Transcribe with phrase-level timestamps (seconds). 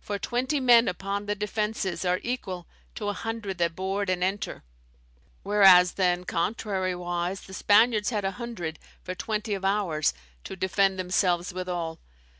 [0.00, 2.66] For, twenty men upon the defences are equal
[2.96, 4.64] to a hundred that board and enter;
[5.44, 11.54] whereas then, contrariwise, the Spaniards had a hundred, for twenty of ours, to defend themselves
[11.54, 12.00] withall.